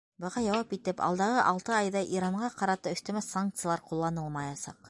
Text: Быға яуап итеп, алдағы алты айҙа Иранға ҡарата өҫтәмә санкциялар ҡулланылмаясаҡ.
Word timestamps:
Быға 0.23 0.41
яуап 0.43 0.71
итеп, 0.77 1.03
алдағы 1.07 1.43
алты 1.51 1.75
айҙа 1.81 2.03
Иранға 2.17 2.51
ҡарата 2.63 2.97
өҫтәмә 2.97 3.27
санкциялар 3.29 3.89
ҡулланылмаясаҡ. 3.93 4.79